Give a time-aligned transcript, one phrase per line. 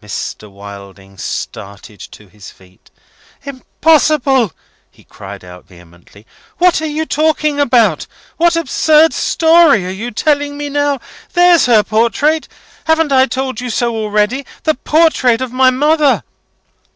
[0.00, 0.48] Mr.
[0.48, 2.88] Wilding started to his feet.
[3.42, 4.52] "Impossible!"
[4.92, 6.24] he cried out, vehemently.
[6.58, 8.06] "What are you talking about?
[8.36, 11.00] What absurd story are you telling me now?
[11.32, 12.46] There's her portrait!
[12.84, 14.46] Haven't I told you so already?
[14.62, 16.22] The portrait of my mother!"